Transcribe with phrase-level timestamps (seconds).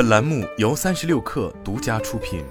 [0.00, 2.42] 本栏目由三十六氪独家出品。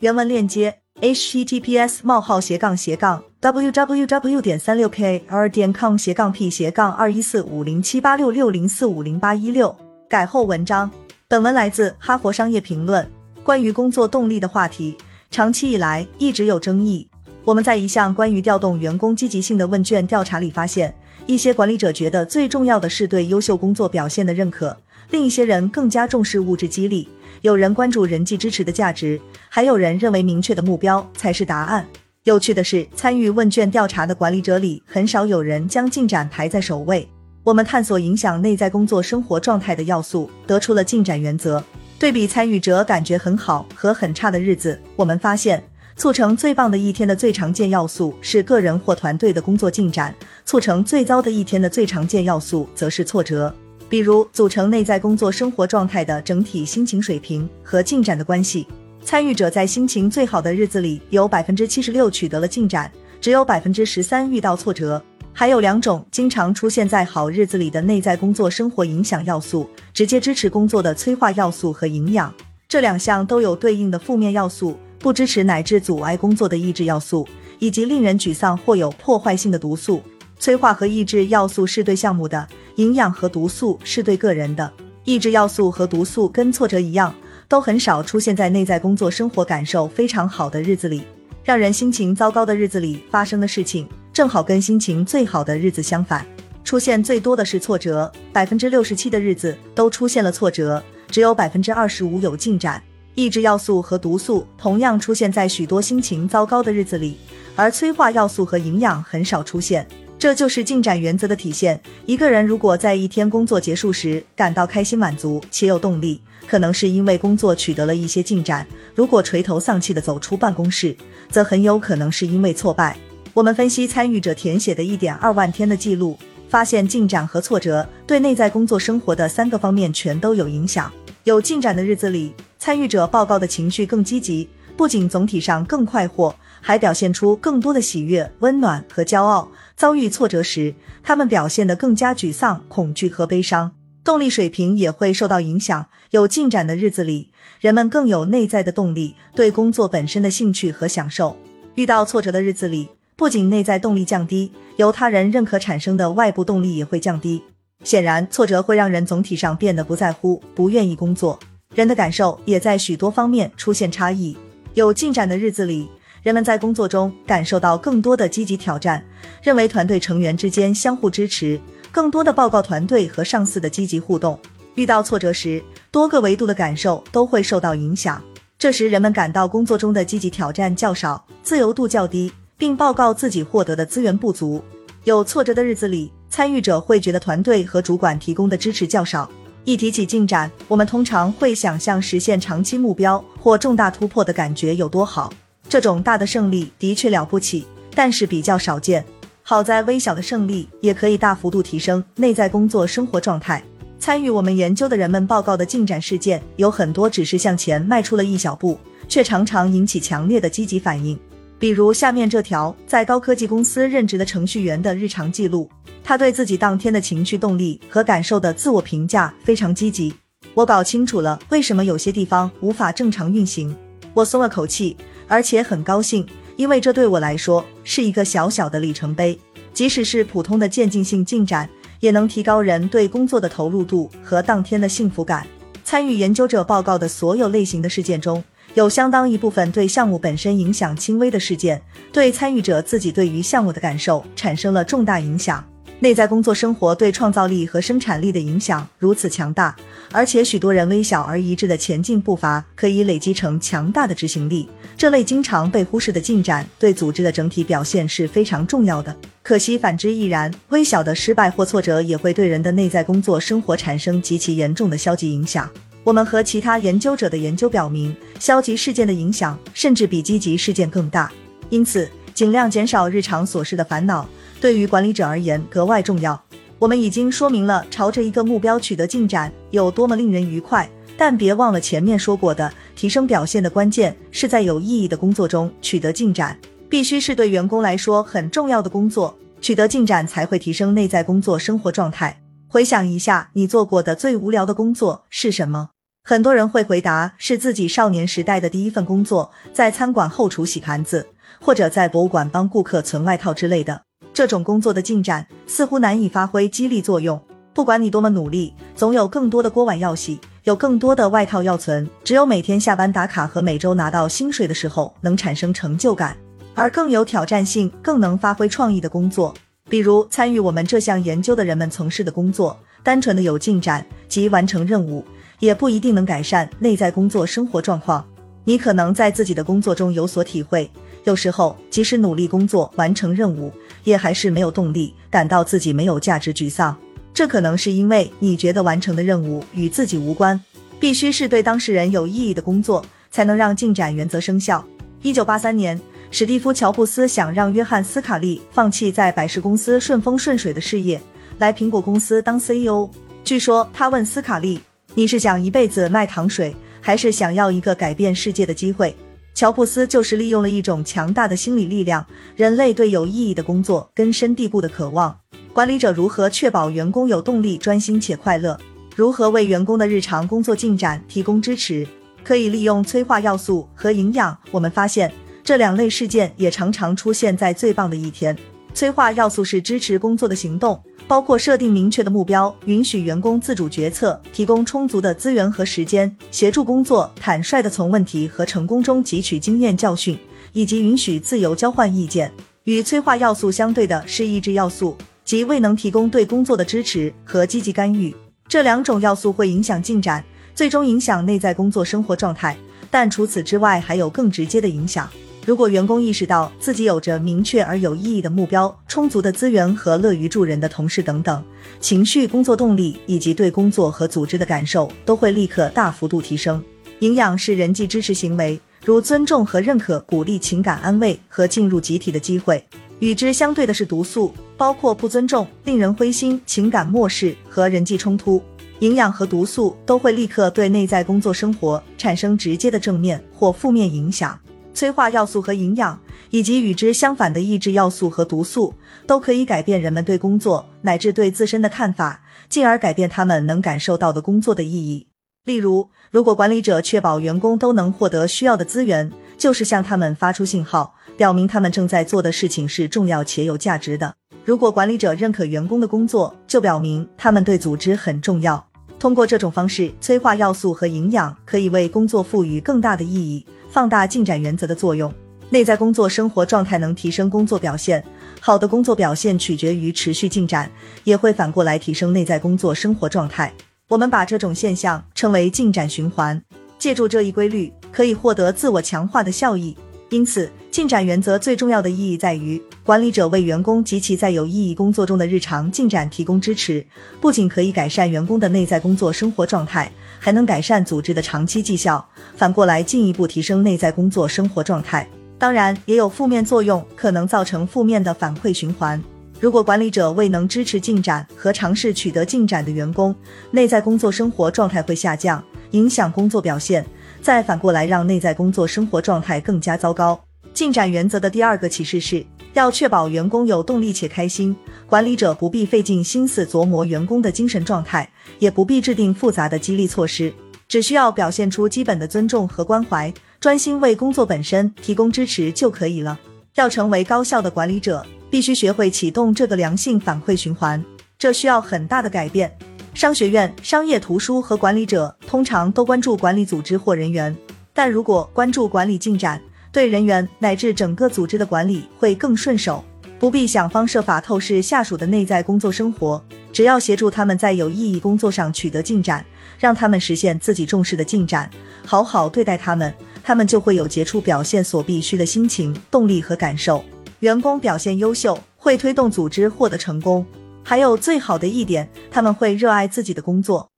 [0.00, 9.74] 原文链接：https: 冒号斜杠斜杠 www 点三六 kr 点 com 斜杠 p 斜杠二一四五零七八六六零四五零八一六。
[10.06, 10.90] 改后文章。
[11.28, 13.10] 本文来自哈佛商业评论。
[13.42, 14.98] 关于工作动力的话题，
[15.30, 17.08] 长期以来一直有争议。
[17.44, 20.94] 我们在一项关于调动员工积极性的问卷调查里发现，
[21.26, 24.76] 一些管理者觉得最重要的是对优秀工作表现的认可，
[25.10, 27.08] 另一些人更加重视物质激励，
[27.40, 31.86] 有人关注人际支持的价值，还有人认为明确的目标才是答案。
[32.24, 37.08] 有趣的是，参与问卷调查的管理者里，很少有人将进展排在首位。
[37.42, 41.64] 我们探索影响内在工作生活状态的要素，得出了进展原则。
[41.98, 45.62] 对比参与者感觉很好和很差的日子，我们发现。
[45.98, 53.52] 促成最棒的一天的最常见要素是个人或团队的工作进展，促成最糟的一天的最常见要素则是挫折。
[53.88, 58.64] 比如，组成内在工作生活状态的整体心情水平和进展的关系。
[59.04, 62.88] 参与者在心情最好的日子里，有百分之七十六取得了进展，
[63.20, 65.02] 只有百分之十三遇到挫折。
[65.32, 72.32] 还有两种经常出现在好日子里的内在工作生活影响要素：直接支持工作的催化要素和营养。
[72.68, 74.78] 这两项都有对应的负面要素。
[74.98, 77.26] 不支持乃至阻碍工作的抑制要素，
[77.58, 80.02] 以及令人沮丧或有破坏性的毒素。
[80.38, 82.46] 催化和抑制要素是对项目的，
[82.76, 84.72] 营养和毒素是对个人的。
[85.04, 87.14] 抑制要素和毒素跟挫折一样，
[87.48, 91.02] 都很少出现在内在工作生活感受非常好的日子里。
[91.42, 96.26] 让人心情糟糕的日子里发生的事情，正好跟心情最好的日子相反。
[96.62, 102.82] 出现最多的是挫折，百分之六十七的日子都出现了挫折，只有百分之二十五有进展。
[103.18, 107.16] 抑制要素和毒素同样出现在许多心情糟糕的日子里，
[107.56, 109.84] 而催化要素和营养很少出现。
[110.16, 111.80] 这就是进展原则的体现。
[112.06, 118.64] 一个人如果在一天工作结束时感到开心、满足且有动力，可能是因为工作取得了一些进展；
[118.94, 120.96] 如果垂头丧气的走出办公室，
[121.28, 122.96] 则很有可能是因为挫败。
[123.34, 126.16] 我们分析参与者填写的一点二万天的记录，
[126.48, 130.92] 发现进展和挫折对内在工作生活的三个方面全都有影响。
[131.28, 132.32] 有进展的日子里。
[132.58, 139.50] 参与者报告的情绪更积极，不仅总体上更快活，还表现出更多的喜悦、温暖和骄傲。
[139.76, 143.72] 遭遇挫折时，他们表现得更加沮丧、恐惧和悲伤，
[144.02, 145.86] 动力水平也会受到影响。
[146.12, 151.36] 有进展的日子里，人们更有内在的动力，对工作本身的兴趣和享受。
[151.74, 157.42] 遇到挫折的日子里，不仅内在动力降低，由他人认可产生的外部动力也会降低。
[157.84, 161.38] 显然，挫折会让人总体上变得不在乎、不愿意工作。
[161.74, 164.36] 人的感受也在许多方面出现差异。
[164.74, 165.88] 有进展的日子里，
[166.22, 169.04] 人们在工作中感受到更多的积极挑战，
[169.42, 171.60] 认为团队成员之间相互支持，
[171.92, 174.38] 更多的报告团队和上司的积极互动。
[174.74, 178.22] 遇到挫折时，多个维度的感受都会受到影响。
[178.58, 184.62] 这时，人们感到工作中的积极挑战较少，自由度较低，并报告自己获得的资源不足。
[185.04, 189.28] 有挫折的日子里，参与者会觉得团队和主管提供的支持较少。
[189.64, 195.32] 一提起进展，我们通常会想象实现长期目标或重大突破的感觉有多好。
[195.68, 199.04] 这种大的胜利的确了不起，但是比较少见。
[199.42, 203.62] 好在微小的胜利也可以大幅度提升内在工作生活状态。
[203.98, 208.78] 参与我们研究的人们报告的进展事件，有很多只是向前迈出了一小步，
[209.08, 211.18] 却常常引起强烈的积极反应。
[211.58, 215.68] 比如下面这条在高科技公司任职的程序员的日常记录。
[216.04, 220.14] 他对自己当天的情绪动力和感受的自我评价非常积极。
[220.54, 223.76] 我搞清楚了为什么有些地方无法正常运行，
[224.14, 224.96] 我松了口气，
[225.26, 226.26] 而且很高兴，
[226.56, 229.38] 因为这对我来说是一个小小的里程碑。
[229.74, 231.68] 即使是普通的渐进性进展，
[232.00, 235.46] 也能提高人对工作的投入度和当天的幸福感。
[235.84, 238.42] 参与研究者报告的所有类型的事件中，
[238.78, 245.64] 有相当一部分对项目本身影响轻微的事件，对参与者自己对于项目的感受产生了重大影响。
[245.98, 249.74] 内在工作生活对创造力和生产力的影响如此强大，
[250.12, 254.68] 而且许多人微小而一致的前进步伐可以累积成强大的执行力。
[254.96, 259.16] 这类经常被忽视的进展对组织的整体表现是非常重要的。
[259.42, 265.68] 可惜反之亦然，微小的失败或挫折也会对人的内在工作生活产生极其严重的消极影响。
[266.08, 271.30] 我们和其他研究者的研究表明，消极事件的影响甚至比积极事件更大。
[271.68, 274.26] 因此，尽量减少日常琐事的烦恼。
[274.58, 276.42] 对于管理者而言格外重要。
[276.78, 280.88] 我们已经说明了朝着一个目标取得进展有多么令人愉快，
[281.18, 286.58] 但别忘了前面说过的，提升表现的关键是在有意义的工作中取得进展，
[286.88, 292.40] 必须是对员工来说很重要的工作，取得进展才会提升内在工作生活状态。
[292.66, 295.90] 回想一下，你做过的最无聊的工作是什么？
[296.28, 301.26] 很多人会回答是自己少年时代的第一份工作，在餐馆后厨洗盘子，
[301.58, 304.02] 或者在博物馆帮顾客存外套之类的。
[304.34, 307.42] 这种工作的进展似乎难以发挥激励作用。
[307.72, 312.06] 不管你多么努力，总有更多的锅碗要洗，有更多的外套要存。
[312.22, 316.36] 只有每天下班打卡和每周拿到薪水的时候，能产生成就感。
[316.74, 319.54] 而更有挑战性、更能发挥创意的工作，
[319.88, 325.24] 比如参与我们这项研究的人们从事的工作，单纯的有进展及完成任务。
[325.58, 328.24] 也不一定能改善内在工作生活状况。
[328.64, 330.90] 你可能在自己的工作中有所体会，
[331.24, 333.72] 有时候即使努力工作完成任务，
[334.04, 336.96] 也还是没有动力，感到自己没有价值，沮丧。
[337.32, 340.60] 这可能是因为你觉得完成的任务与自己无关，
[341.00, 344.84] 必须是对当事人有意义的工作，才能让进展原则生效。
[345.22, 345.98] 一九八三年，
[346.30, 351.20] 史蒂夫·乔布斯想让约翰·斯卡利放弃在百事公司顺风顺水的事业，
[351.58, 353.08] 来苹果公司当 CEO。
[353.44, 354.80] 据说他问斯卡利。
[355.14, 359.14] 你是想一辈子卖糖水，还是想要一个改变世界的机会？
[359.54, 362.24] 乔布斯就是利用了一种强大的心理力量，
[362.54, 365.36] 人类对有意义的工作根深蒂固的渴望。
[365.72, 368.78] 管理者如何确保员工有动力、专心且快乐？
[369.16, 372.06] 如何为员工的日常工作进展提供支持？
[372.44, 374.56] 可以利用催化要素和营养。
[374.70, 375.32] 我们发现
[375.64, 378.56] 这两类事件也常常出现在最棒的一天。
[378.98, 381.00] 催化要素是支持工作的行动。
[381.28, 390.36] 包括设定明确的目标，允许员工自主决策，提供充足的资源和时间，协助工作，坦率地从问题和成功中汲取经验教训，
[390.72, 392.50] 以及允许自由交换意见。
[392.84, 398.34] 与催化要素相对的是抑制要素，即未能提供对工作的支持和积极干预。
[398.66, 402.76] 这两种要素会影响进展，最终影响内在工作生活状态。
[403.12, 405.30] 但除此之外，还有更直接的影响。
[405.68, 411.62] 如果员工意识到自己有着明确而有意义的目标、充足的资源和乐于助人的同事等等，
[412.00, 416.82] 情绪、工作动力以及对工作和组织的感受都会立刻大幅度提升。
[417.18, 422.82] 营养是人际支持行为，如尊重和认可、鼓励情感安慰和进入集体的机会。
[423.18, 428.62] 与之相对的是毒素，包括不尊重、令人灰心、情感漠视和人际冲突。
[429.00, 434.58] 营养和毒素都会立刻对内在工作生活产生直接的正面或负面影响。
[434.98, 436.18] 催化要素和营养，
[436.50, 438.92] 以及与之相反的抑制要素和毒素，
[439.28, 445.28] 都可以改变人们对工作乃至对自身的看法，进而改变他们能感受到的工作的意义。
[445.66, 454.34] 例如，如果管理者确保员工都能获得需要的资源，就是向他们发出信号，表明他们正在做的事情是重要且有价值的。
[454.64, 458.84] 如果管理者认可员工的工作，就表明他们对组织很重要。
[459.20, 463.64] 通过这种方式，催化要素和营养可以为工作赋予更大的意义。
[463.90, 465.32] 放大进展原则的作用，
[465.70, 468.22] 内在工作生活状态能提升工作表现。
[468.60, 470.90] 好的工作表现取决于持续进展，
[471.24, 473.72] 也会反过来提升内在工作生活状态。
[474.08, 476.60] 我们把这种现象称为进展循环。
[476.98, 479.96] 借助这一规律，可以获得自我强化的效益。
[480.30, 487.02] 因此，进展原则最重要的意义在于，管理者为员工及其在有意义工作中的日常进展提供支持，
[487.40, 490.12] 不仅可以改善员工的内在工作生活状态。
[490.38, 492.22] 还能改善组织的长期绩效，
[492.54, 495.26] 反过来进一步提升内在工作生活状态。
[495.58, 499.18] 当然，也有负面作用，可能造成负面的反馈循环。
[499.58, 503.34] 如果管理者未能支持进展和尝试取得进展的员工，
[503.70, 507.02] 内在工作生活状态会下降，影响工作表现，
[507.40, 510.38] 再反过来让内在工作生活状态更加糟糕。
[510.74, 512.44] 进展原则的第二个启示是
[512.74, 514.74] 要确保员工有动力且开心。
[515.06, 520.52] 管理者不必费尽心思琢磨员工的精神状态，也不必制定复杂的激励措施，
[520.86, 526.38] 只需要表现出基本的尊重和关怀，专心为工作本身提供支持就可以了。
[526.74, 531.02] 要成为高效的管理者，必须学会启动这个良性反馈循环，
[531.38, 532.70] 这需要很大的改变。
[533.14, 537.56] 商学院、商业图书和管理者通常都关注管理组织或人员，
[537.92, 539.60] 但如果关注管理进展。
[539.90, 543.04] 对人员乃至整个组织的管理会更顺手，
[543.38, 546.42] 不必想方设法透视下属的内在工作生活，
[546.72, 549.44] 只要协助他们在有意义工作上取得进展，
[549.78, 551.70] 让他们实现自己重视的进展，
[552.04, 557.02] 好好对待他们，他们就会有杰出表现所必须的心情、动力和感受。
[557.40, 560.44] 员工表现优秀，会推动组织获得成功。
[560.82, 563.88] 还有最好的一点，他们会热爱自己的工作。